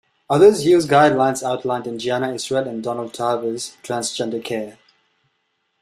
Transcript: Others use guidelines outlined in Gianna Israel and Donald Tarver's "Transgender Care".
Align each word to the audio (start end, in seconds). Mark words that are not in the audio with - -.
Others 0.31 0.65
use 0.65 0.87
guidelines 0.87 1.43
outlined 1.43 1.85
in 1.85 1.99
Gianna 1.99 2.33
Israel 2.33 2.67
and 2.67 2.81
Donald 2.83 3.13
Tarver's 3.13 3.77
"Transgender 3.83 4.43
Care". 4.43 4.79